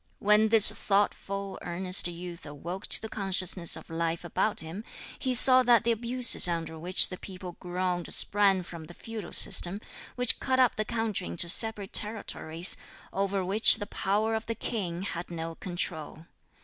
When 0.17 0.47
this 0.47 0.71
thoughtful, 0.71 1.59
earnest 1.61 2.07
youth 2.07 2.43
awoke 2.43 2.87
to 2.87 2.99
the 2.99 3.07
consciousness 3.07 3.75
of 3.75 3.87
life 3.87 4.23
about 4.23 4.61
him, 4.61 4.83
he 5.19 5.35
saw 5.35 5.61
that 5.61 5.83
the 5.83 5.91
abuses 5.91 6.47
under 6.47 6.79
which 6.79 7.09
the 7.09 7.19
people 7.19 7.51
groaned 7.59 8.11
sprang 8.11 8.63
from 8.63 8.85
the 8.85 8.95
feudal 8.95 9.31
system, 9.31 9.79
which 10.15 10.39
cut 10.39 10.59
up 10.59 10.75
the 10.75 10.85
country 10.85 11.27
into 11.27 11.47
separate 11.47 11.93
territories, 11.93 12.77
over 13.13 13.45
which 13.45 13.75
the 13.75 13.85
power 13.85 14.33
of 14.33 14.47
the 14.47 14.55
king 14.55 15.03
had 15.03 15.29
no 15.29 15.53
control. 15.53 16.25